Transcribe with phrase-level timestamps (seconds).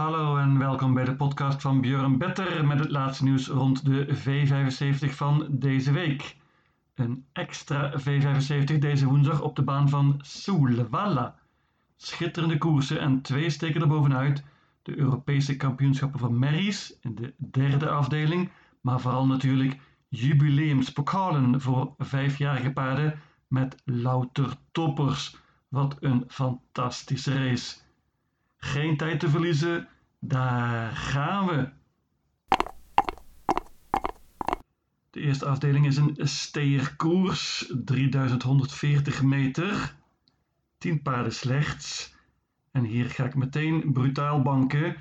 [0.00, 4.06] Hallo en welkom bij de podcast van Björn Better met het laatste nieuws rond de
[4.16, 6.36] V75 van deze week.
[6.94, 11.38] Een extra V75 deze woensdag op de baan van Solvalla.
[11.96, 14.44] Schitterende koersen en twee steken erbovenuit.
[14.82, 22.72] De Europese kampioenschappen van Merries in de derde afdeling, maar vooral natuurlijk jubileumspokalen voor vijfjarige
[22.72, 25.36] paarden met louter toppers.
[25.68, 27.76] Wat een fantastische race.
[28.60, 29.88] Geen tijd te verliezen,
[30.18, 31.68] daar gaan we.
[35.10, 39.94] De eerste afdeling is een steerkoers, 3140 meter,
[40.78, 42.14] 10 paarden slechts.
[42.70, 44.96] En hier ga ik meteen brutaal banken.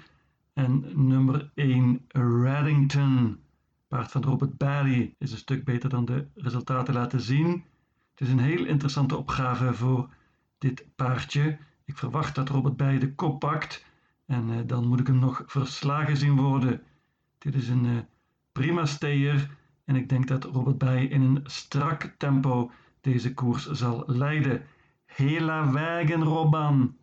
[0.54, 3.40] En nummer 1 Reddington,
[3.88, 7.64] paard van Robert Barry, is een stuk beter dan de resultaten laten zien.
[8.12, 10.10] Het is een heel interessante opgave voor
[10.58, 11.58] dit paardje.
[11.90, 13.86] Ik verwacht dat Robert bij de kop pakt
[14.26, 16.84] en uh, dan moet ik hem nog verslagen zien worden.
[17.38, 18.00] Dit is een uh,
[18.52, 19.50] prima steer
[19.86, 24.66] en ik denk dat Robert bij in een strak tempo deze koers zal leiden.
[25.06, 26.98] Hela wagen Robban.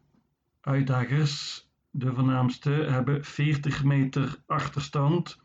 [0.61, 5.41] Uitdagers, de voornaamste, hebben 40 meter achterstand.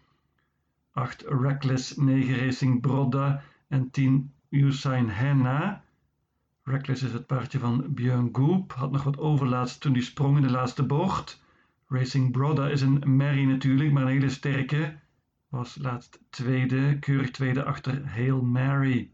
[0.91, 5.83] 8 Reckless, 9 Racing Brodda en 10 Usain Henna.
[6.63, 8.73] Reckless is het paardje van Björn Goop.
[8.73, 11.43] Had nog wat overlaatst toen hij sprong in de laatste bocht.
[11.87, 14.99] Racing Brodda is een merrie natuurlijk, maar een hele sterke.
[15.49, 19.11] Was laatst tweede, keurig tweede achter Hail Mary.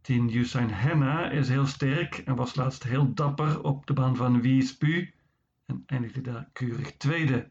[0.00, 4.40] Tien Usain Henna is heel sterk en was laatst heel dapper op de baan van
[4.40, 5.12] Wiespu.
[5.66, 7.50] En eindigde daar keurig tweede.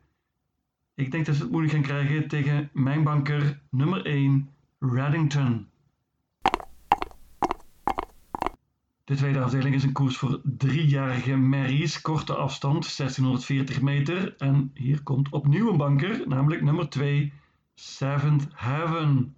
[0.95, 5.68] Ik denk dat ze het moeilijk gaan krijgen tegen mijn banker nummer 1, Reddington.
[9.09, 14.35] De tweede afdeling is een koers voor driejarige merries, korte afstand, 1640 meter.
[14.37, 17.33] En hier komt opnieuw een banker, namelijk nummer 2,
[17.75, 19.35] Seventh Heaven.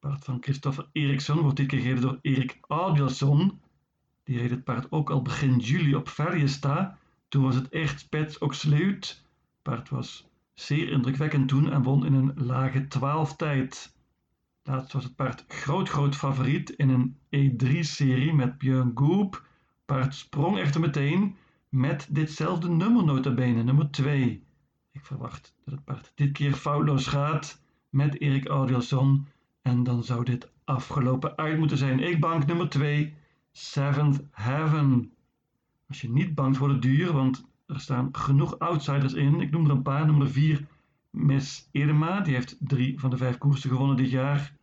[0.00, 3.60] Paard van Christopher Eriksson wordt dit gegeven door Erik Adielson.
[4.24, 6.92] Die reed het paard ook al begin juli op Ferjestad.
[7.28, 9.22] Toen was het echt spets ook sleut.
[9.62, 13.94] Paard was zeer indrukwekkend toen en won in een lage 12 tijd.
[14.62, 19.46] Laatst was het paard groot groot favoriet in een E3-serie met Björn Goop.
[19.84, 21.36] Paard sprong echter meteen
[21.68, 24.44] met ditzelfde nummer notabene, nummer 2.
[24.92, 29.26] Ik verwacht dat het paard dit keer foutloos gaat met Erik Audielson
[29.62, 32.00] en dan zou dit afgelopen uit moeten zijn.
[32.00, 33.14] Ik bank nummer 2,
[33.52, 35.12] Seventh Heaven.
[35.88, 39.40] Als je niet bangt wordt het duur, want er staan genoeg outsiders in.
[39.40, 40.06] Ik noem er een paar.
[40.06, 40.66] Nummer 4,
[41.10, 42.20] Miss Irma.
[42.20, 44.56] Die heeft drie van de vijf koersen gewonnen dit jaar.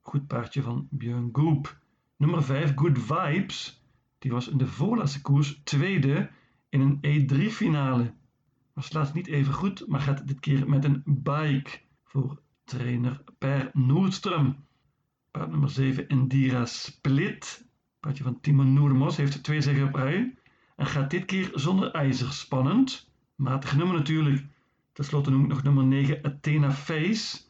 [0.00, 1.78] Goed paardje van Björn Goop.
[2.16, 3.84] Nummer 5, Good Vibes.
[4.18, 6.30] Die was in de voorlaatste koers tweede
[6.68, 8.14] in een E3-finale.
[8.72, 13.70] Was laatst niet even goed, maar gaat dit keer met een bike voor trainer Per
[13.72, 14.54] Noordström.
[15.30, 17.68] Paard nummer 7, Indira Split.
[18.00, 20.34] Paardje van Timon Noermos heeft twee zeggen op rij.
[20.76, 23.10] En gaat dit keer zonder ijzer spannend.
[23.34, 24.46] Matig nummer natuurlijk.
[24.96, 27.40] Ten slotte noem ik nog nummer 9, Athena Face.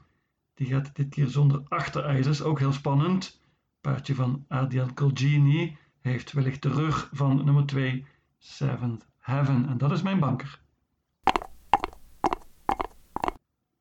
[0.54, 3.40] Die gaat dit keer zonder achterijzers, ook heel spannend.
[3.80, 8.06] Paardje van Adrian Colgini heeft wellicht de rug van nummer 2,
[8.38, 9.68] Seventh Heaven.
[9.68, 10.60] En dat is mijn banker.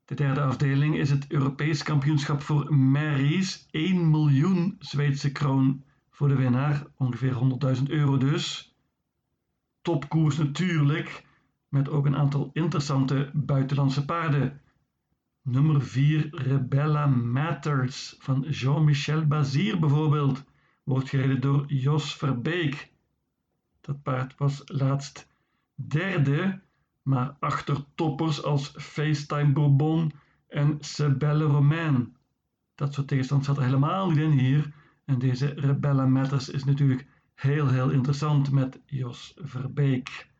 [0.06, 3.68] De derde afdeling is het Europees kampioenschap voor Merries.
[3.72, 6.86] 1 miljoen Zweedse kroon voor de winnaar.
[6.98, 7.34] Ongeveer
[7.78, 8.75] 100.000 euro dus.
[9.81, 11.25] Topkoers natuurlijk.
[11.75, 14.62] Met ook een aantal interessante buitenlandse paarden.
[15.41, 20.44] Nummer 4 Rebella Matters van Jean-Michel Bazir bijvoorbeeld
[20.84, 22.91] wordt gereden door Jos Verbeek.
[23.81, 25.28] Dat paard was laatst
[25.75, 26.62] derde,
[27.02, 30.12] maar achter toppers als FaceTime Bourbon
[30.47, 32.16] en Sebelle Romain.
[32.75, 34.74] Dat soort tegenstand zat er helemaal niet in hier.
[35.06, 40.34] En deze Rebella Matters is natuurlijk heel heel interessant met Jos Verbeek.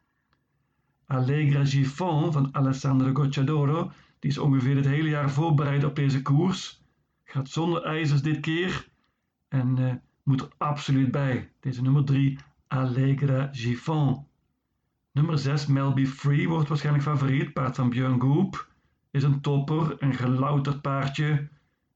[1.05, 6.81] Allegra Giffon van Alessandro Gocciadoro die is ongeveer het hele jaar voorbereid op deze koers.
[7.23, 8.87] Gaat zonder ijzers dit keer.
[9.47, 9.93] En uh,
[10.23, 11.52] moet er absoluut bij.
[11.59, 12.37] Deze nummer 3,
[12.67, 14.25] Allegra Giffon.
[15.11, 17.53] Nummer 6, Melby Free, wordt waarschijnlijk favoriet.
[17.53, 18.67] Paard van Björn Goop.
[19.11, 21.47] Is een topper, een gelouterd paardje.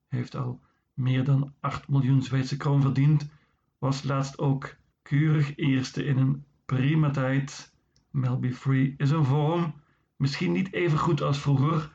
[0.07, 0.59] Heeft al
[0.93, 3.29] meer dan 8 miljoen Zweedse kroon verdiend.
[3.77, 7.73] Was laatst ook keurig eerste in een prima tijd.
[8.11, 9.73] Melby Free is een vorm.
[10.15, 11.91] Misschien niet even goed als vroeger,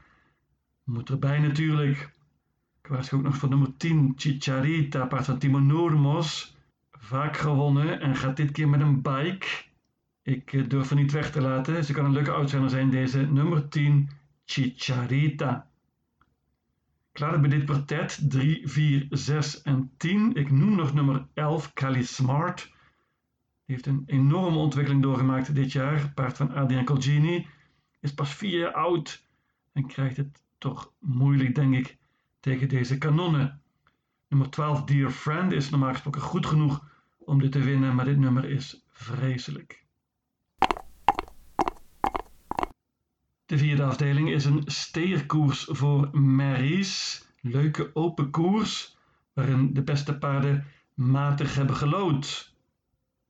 [0.84, 2.10] moet erbij natuurlijk.
[2.82, 6.56] Ik waarschuw ook nog voor nummer 10, Chicharita, paard van Timo Noormos.
[6.92, 9.46] Vaak gewonnen en gaat dit keer met een bike.
[10.22, 11.84] Ik eh, durf er niet weg te laten.
[11.84, 14.08] Ze kan een leuke outsider zijn, deze nummer 10,
[14.44, 15.68] Chicharita.
[17.12, 20.34] Klaar bij dit kwartet 3, 4, 6 en 10.
[20.34, 22.73] Ik noem nog nummer 11, Cali Smart.
[23.64, 26.12] Heeft een enorme ontwikkeling doorgemaakt dit jaar.
[26.14, 27.46] Paard van Adrian Colgini
[28.00, 29.26] is pas vier jaar oud
[29.72, 31.96] en krijgt het toch moeilijk, denk ik,
[32.40, 33.60] tegen deze kanonnen.
[34.28, 36.88] Nummer 12, Dear Friend, is normaal gesproken goed genoeg
[37.18, 39.84] om dit te winnen, maar dit nummer is vreselijk.
[43.46, 47.24] De vierde afdeling is een steerkoers voor Maries.
[47.40, 48.96] Leuke open koers,
[49.32, 52.53] waarin de beste paarden matig hebben gelood.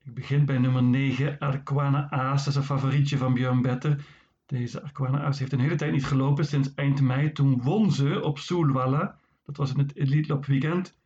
[0.04, 2.44] Ik begin bij nummer 9, Arquana Aas.
[2.44, 4.04] Dat is een favorietje van Björn Better.
[4.46, 7.32] Deze Arquana Aas heeft een hele tijd niet gelopen, sinds eind mei.
[7.32, 9.18] Toen won ze op Soelwalla.
[9.44, 10.98] Dat was in het Elite Lop weekend.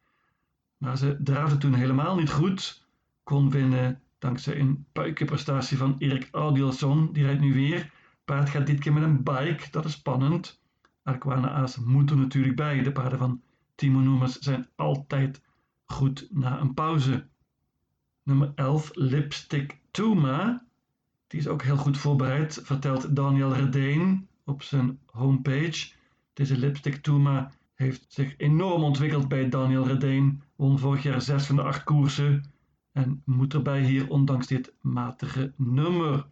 [0.77, 2.87] Maar ze draafde toen helemaal niet goed.
[3.23, 7.13] Kon winnen dankzij een puikenprestatie van Erik Audielson.
[7.13, 7.93] Die rijdt nu weer.
[8.25, 9.71] Paard gaat dit keer met een bike.
[9.71, 10.61] Dat is spannend.
[11.03, 12.83] Arquana Aas moet er natuurlijk bij.
[12.83, 13.43] De paarden van
[13.75, 15.43] Timo Noemers zijn altijd
[15.85, 17.27] goed na een pauze.
[18.29, 20.65] Nummer 11, Lipstick Tuma.
[21.27, 25.93] Die is ook heel goed voorbereid, vertelt Daniel Redeen op zijn homepage.
[26.33, 30.43] Deze Lipstick Tuma heeft zich enorm ontwikkeld bij Daniel Redeen.
[30.57, 32.45] Won vorig jaar zes van de acht koersen.
[32.93, 36.27] En moet erbij hier, ondanks dit matige nummer.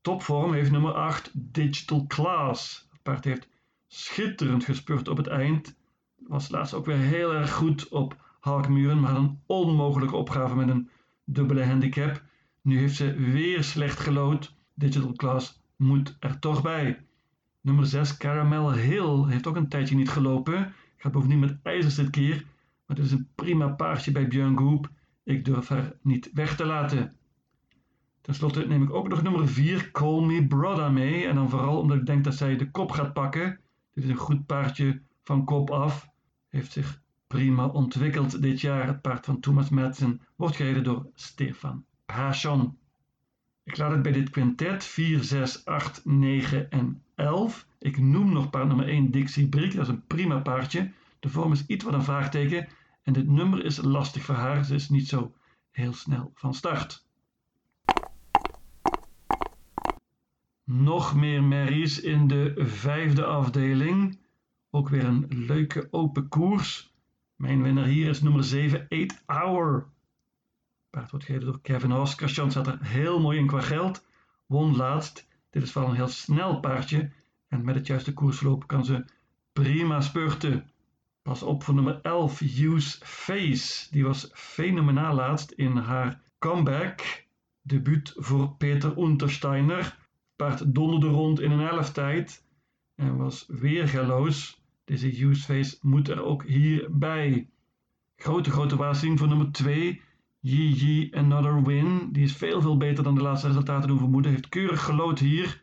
[0.00, 2.88] Topvorm heeft nummer 8 Digital Class.
[2.90, 3.48] Het paard heeft
[3.86, 5.76] schitterend gespeurd op het eind.
[6.16, 10.90] Was laatst ook weer heel erg goed op Halkmuren, maar een onmogelijke opgave met een
[11.32, 12.22] dubbele handicap.
[12.62, 14.54] Nu heeft ze weer slecht gelood.
[14.74, 17.04] Digital Class moet er toch bij.
[17.60, 20.74] Nummer 6 Caramel Hill heeft ook een tijdje niet gelopen.
[20.96, 22.44] Gaat bovendien met ijzers dit keer.
[22.86, 24.90] Maar het is een prima paardje bij Björn Goop.
[25.24, 27.12] Ik durf haar niet weg te laten.
[28.20, 31.26] Ten slotte neem ik ook nog nummer 4 Call Me Brother mee.
[31.26, 33.60] En dan vooral omdat ik denk dat zij de kop gaat pakken.
[33.94, 36.08] Dit is een goed paardje van kop af.
[36.48, 37.00] Heeft zich
[37.30, 38.86] prima ontwikkeld dit jaar.
[38.86, 42.78] Het paard van Thomas Madsen wordt gereden door Stefan Passion.
[43.62, 47.66] Ik laat het bij dit quintet 4, 6, 8, 9 en 11.
[47.78, 49.74] Ik noem nog paard nummer 1 Dixie Brick.
[49.74, 50.92] Dat is een prima paardje.
[51.20, 52.68] De vorm is iets wat een vraagteken.
[53.02, 54.64] En dit nummer is lastig voor haar.
[54.64, 55.34] Ze is niet zo
[55.70, 57.06] heel snel van start.
[60.64, 64.18] Nog meer merries in de vijfde afdeling.
[64.70, 66.89] Ook weer een leuke open koers.
[67.40, 69.86] Mijn winnaar hier is nummer 7, 8 Hour.
[70.90, 72.14] Paard wordt gereden door Kevin Haas.
[72.14, 74.06] Christian zat er heel mooi in qua geld.
[74.46, 75.28] Won laatst.
[75.50, 77.10] Dit is vooral een heel snel paardje.
[77.48, 79.04] En met het juiste koersloop kan ze
[79.52, 80.70] prima spurten.
[81.22, 83.88] Pas op voor nummer 11, Use Face.
[83.90, 87.26] Die was fenomenaal laatst in haar comeback.
[87.62, 89.98] Debuut voor Peter Untersteiner.
[90.36, 92.44] Paard donderde rond in een elftijd
[92.94, 94.59] en was weergaloos.
[94.90, 97.48] Deze Useface moet er ook hierbij.
[98.16, 100.02] Grote, grote waarschuwing voor nummer 2.
[100.40, 102.08] Yi Another Win.
[102.12, 104.30] Die is veel, veel beter dan de laatste resultaten doen vermoeden.
[104.30, 105.62] Heeft keurig gelood hier.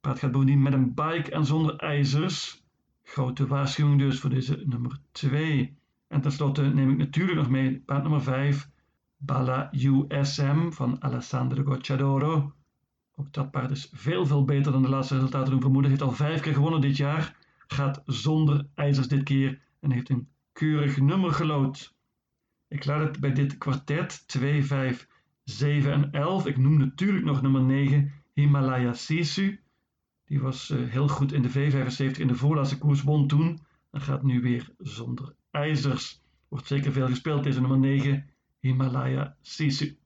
[0.00, 2.64] Paard gaat bovendien met een bike en zonder ijzers.
[3.02, 5.76] Grote waarschuwing dus voor deze nummer 2.
[6.08, 8.70] En tenslotte neem ik natuurlijk nog mee paard nummer 5.
[9.16, 12.52] Bala USM van Alessandro Gocciadoro.
[13.14, 15.90] Ook dat paard is veel, veel beter dan de laatste resultaten doen vermoeden.
[15.90, 17.44] Heeft al vijf keer gewonnen dit jaar.
[17.66, 21.94] Gaat zonder ijzers dit keer en heeft een keurig nummer gelood.
[22.68, 25.08] Ik laat het bij dit kwartet 2, 5,
[25.44, 26.46] 7 en 11.
[26.46, 29.60] Ik noem natuurlijk nog nummer 9 Himalaya Sisu.
[30.24, 33.60] Die was uh, heel goed in de V75 in de voorlaatste koers, won toen.
[33.90, 36.22] En gaat nu weer zonder ijzers.
[36.48, 39.96] Wordt zeker veel gespeeld deze nummer 9 Himalaya Sisu.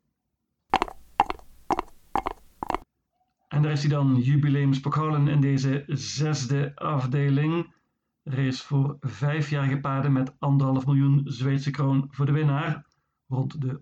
[3.61, 7.75] En daar is hij dan, jubileumspokalen in deze zesde afdeling.
[8.23, 12.87] Race voor vijfjarige paarden met anderhalf miljoen Zweedse kroon voor de winnaar.
[13.29, 13.81] Rond de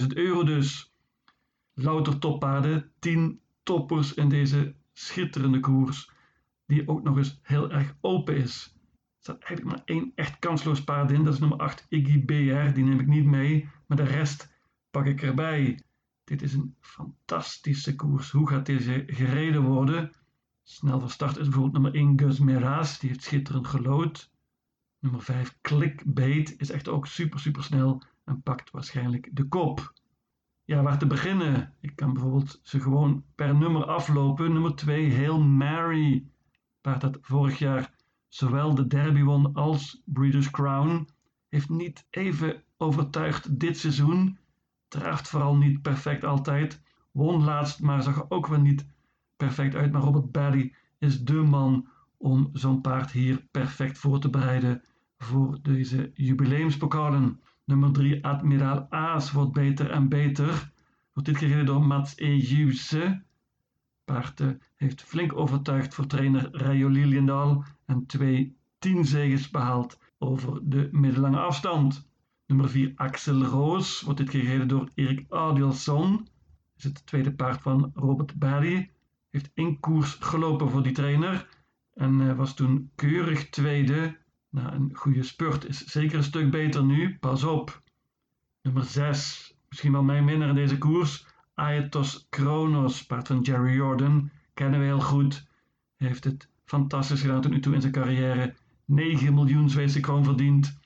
[0.00, 0.94] 150.000 euro dus.
[1.74, 6.10] Louter toppaarden, 10 toppers in deze schitterende koers.
[6.66, 8.76] Die ook nog eens heel erg open is.
[8.82, 11.24] Er staat eigenlijk maar één echt kansloos paard in.
[11.24, 12.74] Dat is nummer 8 Iggy BR.
[12.74, 13.68] Die neem ik niet mee.
[13.86, 14.52] Maar de rest
[14.90, 15.78] pak ik erbij.
[16.24, 18.30] Dit is een fantastische koers.
[18.30, 20.12] Hoe gaat deze gereden worden?
[20.62, 22.98] Snel van start is bijvoorbeeld nummer 1 Gus Meras.
[22.98, 24.30] Die heeft schitterend gelood.
[24.98, 29.92] Nummer 5 Clickbait is echt ook super super snel en pakt waarschijnlijk de kop.
[30.64, 31.74] Ja, waar te beginnen?
[31.80, 34.52] Ik kan bijvoorbeeld ze gewoon per nummer aflopen.
[34.52, 36.26] Nummer 2 Hail Mary.
[36.80, 37.94] Paard dat vorig jaar
[38.28, 41.08] zowel de derby won als Breeders' Crown.
[41.48, 44.38] Heeft niet even overtuigd dit seizoen
[44.92, 46.82] draaft vooral niet perfect altijd.
[47.10, 48.86] Won laatst, maar zag er ook wel niet
[49.36, 49.92] perfect uit.
[49.92, 54.82] Maar Robert Barry is de man om zo'n paard hier perfect voor te bereiden
[55.18, 57.40] voor deze jubileumspokalen.
[57.64, 60.72] Nummer 3 Admiraal Aas wordt beter en beter.
[61.12, 63.22] Wordt dit gereden door Mats Ejuse.
[64.04, 64.42] Paard
[64.76, 71.38] heeft flink overtuigd voor trainer Rayo Liliendaal en twee tien zegens behaald over de middellange
[71.38, 72.10] afstand.
[72.52, 76.28] Nummer 4 Axel Roos wordt dit gereden door Erik Adielson.
[76.76, 78.90] Is het tweede paard van Robert Barry.
[79.30, 81.48] Heeft in koers gelopen voor die trainer
[81.94, 84.16] en eh, was toen keurig tweede
[84.48, 85.68] na een goede spurt.
[85.68, 87.82] Is zeker een stuk beter nu, pas op.
[88.62, 91.26] Nummer 6, misschien wel mijn winnaar in deze koers.
[91.54, 94.30] Aetos Kronos, paard van Jerry Jordan.
[94.54, 95.46] Kennen we heel goed.
[95.96, 98.54] Heeft het fantastisch gedaan tot nu toe in zijn carrière.
[98.84, 100.80] 9 miljoen Zweedse kroon verdiend.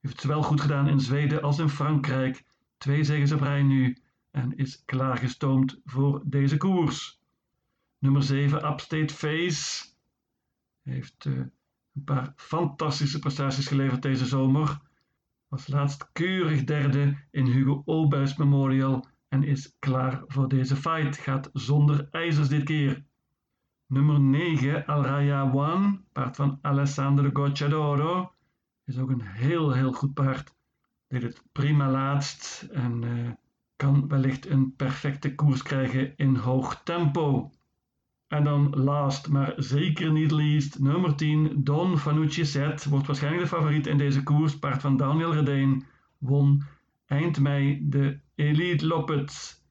[0.00, 2.44] Heeft het zowel goed gedaan in Zweden als in Frankrijk.
[2.76, 3.96] Twee zegens op rij nu.
[4.30, 7.20] En is klaargestoomd voor deze koers.
[7.98, 9.86] Nummer 7, Upstate Face.
[10.82, 14.80] Heeft uh, een paar fantastische prestaties geleverd deze zomer.
[15.48, 21.16] Was laatst keurig derde in Hugo Olbergs Memorial en is klaar voor deze fight.
[21.16, 23.04] Gaat zonder ijzers dit keer.
[23.86, 28.32] Nummer 9, Al Raya One, paard van Alessandro Gocciadoro.
[28.88, 30.54] Is ook een heel, heel goed paard.
[31.08, 33.30] Deed het prima laatst en uh,
[33.76, 37.50] kan wellicht een perfecte koers krijgen in hoog tempo.
[38.26, 43.48] En dan last, maar zeker niet least, nummer 10, Don Fanucci Zet, wordt waarschijnlijk de
[43.48, 44.58] favoriet in deze koers.
[44.58, 45.84] Paard van Daniel Redeen
[46.18, 46.64] won
[47.06, 49.62] eind mei de Elite Loppet.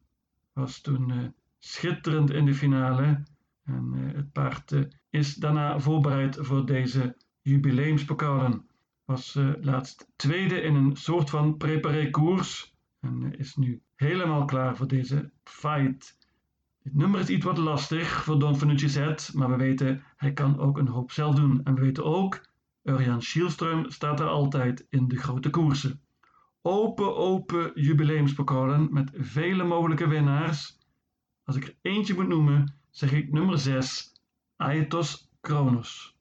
[0.53, 1.27] Was toen uh,
[1.59, 3.23] schitterend in de finale.
[3.63, 4.75] En uh, het paard
[5.09, 8.66] is daarna voorbereid voor deze jubileumspokalen.
[9.07, 12.75] Was laatst tweede in een soort van preparé koers.
[12.99, 16.17] En is nu helemaal klaar voor deze fight.
[16.83, 20.59] Dit nummer is iets wat lastig voor Don Fanucci Z, maar we weten hij kan
[20.59, 21.63] ook een hoop zelf doen.
[21.63, 22.41] En we weten ook,
[22.83, 26.01] Urjan Schielström staat er altijd in de grote koersen.
[26.61, 30.79] Open, open jubileumspokalen met vele mogelijke winnaars.
[31.43, 34.21] Als ik er eentje moet noemen, zeg ik nummer 6,
[34.55, 36.16] Aetos Kronos.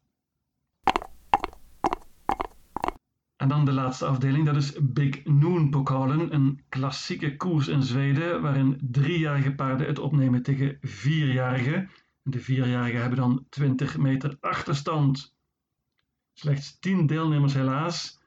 [3.47, 8.43] En dan de laatste afdeling, dat is Big Noon Pokalen, een klassieke koers in Zweden
[8.43, 11.91] waarin driejarige paarden het opnemen tegen vierjarigen.
[12.23, 15.37] De vierjarigen hebben dan 20 meter achterstand.
[16.33, 18.21] Slechts 10 deelnemers helaas.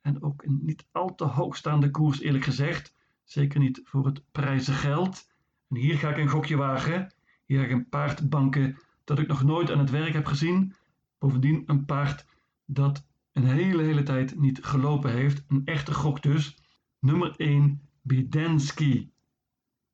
[0.00, 2.94] En ook een niet al te hoogstaande koers eerlijk gezegd.
[3.24, 5.28] Zeker niet voor het prijzengeld.
[5.68, 7.12] En hier ga ik een gokje wagen.
[7.44, 10.74] Hier ga ik een paard banken dat ik nog nooit aan het werk heb gezien.
[11.18, 12.26] Bovendien een paard
[12.64, 13.04] dat
[13.34, 15.44] een hele, hele tijd niet gelopen heeft.
[15.48, 16.56] Een echte gok dus.
[16.98, 19.10] Nummer 1, Bidensky.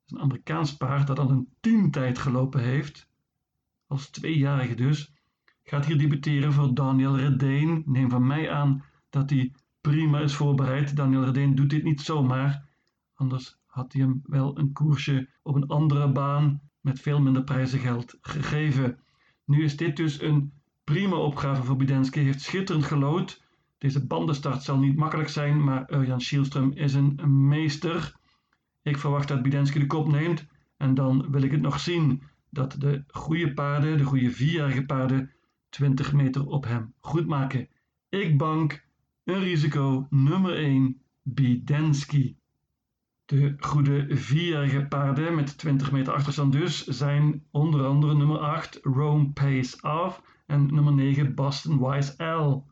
[0.07, 3.09] Een Amerikaans paard dat al een tientijd gelopen heeft.
[3.87, 5.15] Als tweejarige dus.
[5.63, 7.83] Gaat hier debuteren voor Daniel Redeen.
[7.87, 10.97] Neem van mij aan dat hij prima is voorbereid.
[10.97, 12.69] Daniel Redeen doet dit niet zomaar.
[13.15, 18.19] Anders had hij hem wel een koersje op een andere baan met veel minder prijzengeld
[18.21, 18.99] gegeven.
[19.45, 20.53] Nu is dit dus een
[20.91, 23.43] Prima opgave voor Bidensky, heeft schitterend gelood.
[23.79, 28.15] Deze bandenstart zal niet makkelijk zijn, maar Urjan Schielström is een meester.
[28.83, 32.77] Ik verwacht dat Bidensky de kop neemt en dan wil ik het nog zien dat
[32.79, 35.31] de goede paarden, de goede vierjarige paarden,
[35.69, 37.69] 20 meter op hem goed maken.
[38.09, 38.85] Ik bank
[39.25, 42.37] een risico nummer 1, Bidensky.
[43.25, 49.31] De goede vierjarige paarden met 20 meter achterstand dus zijn onder andere nummer 8 Rome
[49.31, 52.67] Pace Off en nummer 9 Boston Wise L.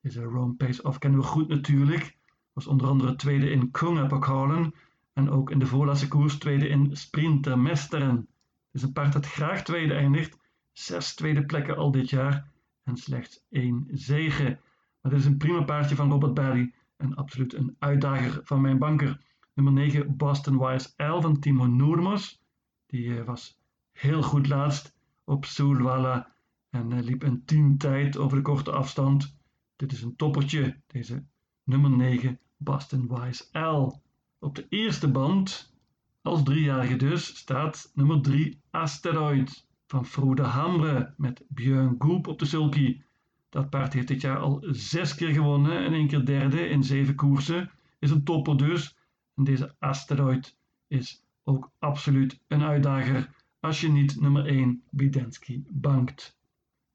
[0.00, 2.16] Deze Rome Pace Off kennen we goed natuurlijk.
[2.52, 4.74] Was onder andere tweede in Kungapokalen
[5.12, 8.16] en ook in de voorlaatste koers tweede in Sprinter Mesteren.
[8.16, 8.26] Het
[8.72, 10.38] is een paard dat graag tweede eindigt.
[10.72, 12.50] Zes tweede plekken al dit jaar
[12.82, 14.58] en slechts één zege.
[15.00, 18.78] Maar dit is een prima paardje van Robert Barry en absoluut een uitdager van mijn
[18.78, 19.20] banker.
[19.54, 22.42] Nummer 9 Boston Wise L van Timo Noermos.
[22.86, 23.60] Die eh, was
[23.92, 26.38] heel goed laatst op Soulwalla
[26.70, 29.36] en liep een 10 tijd over de korte afstand.
[29.76, 31.24] Dit is een toppertje, deze
[31.64, 34.02] nummer 9 Boston Wise L.
[34.38, 35.74] Op de eerste band,
[36.22, 42.44] als driejarige dus, staat nummer 3 Asteroid van Frode Hamre met Björn Goop op de
[42.44, 43.02] sulky.
[43.48, 47.14] Dat paard heeft dit jaar al zes keer gewonnen en één keer derde in zeven
[47.14, 47.70] koersen.
[47.98, 48.96] Is een topper dus.
[49.34, 56.38] En deze Asteroid is ook absoluut een uitdager als je niet nummer 1 Bidensky bankt.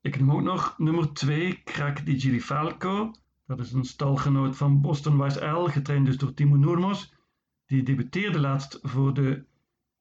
[0.06, 3.12] Ik noem ook nog nummer 2 Krak di Girifalco.
[3.46, 7.14] Dat is een stalgenoot van Boston Wise L, getraind dus door Timo Noormos.
[7.66, 9.46] Die debuteerde laatst voor de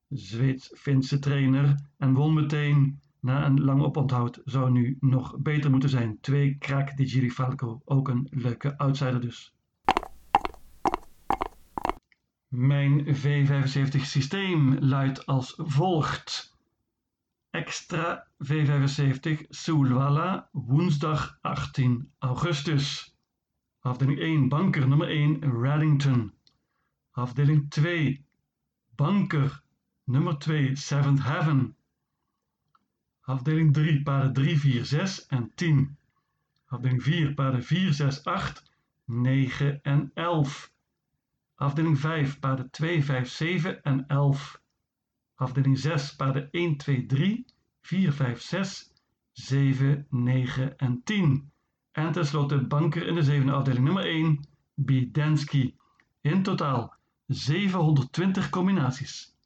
[0.08, 6.18] Zweeds-Finse trainer en won meteen na een lang oponthoud zou nu nog beter moeten zijn.
[6.20, 9.54] 2 Crack di Girifalco, ook een leuke outsider dus.
[12.48, 16.53] Mijn V75 systeem luidt als volgt.
[17.54, 23.14] Extra V75 Soulwalla, woensdag 18 augustus.
[23.80, 26.32] Afdeling 1, banker nummer 1, Reddington.
[27.12, 28.24] Afdeling 2,
[28.96, 29.62] banker
[30.04, 31.76] nummer 2, Seventh Heaven.
[33.20, 35.96] Afdeling 3, paarden 3, 4, 6 en 10.
[36.66, 38.62] Afdeling 4, paarden 4, 6, 8,
[39.04, 40.70] 9 en 11.
[41.54, 44.62] Afdeling 5, paarden 2, 5, 7 en 11
[45.34, 47.44] afdeling 6, paden 1, 2, 3,
[47.82, 48.92] 4, 5, 6,
[49.32, 51.52] 7, 9 en 10.
[51.92, 55.74] En tenslotte banker in de zevende afdeling nummer 1, Bidensky.
[56.20, 56.94] In totaal
[57.26, 59.36] 720 combinaties.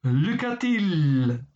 [0.00, 1.48] Lucatil.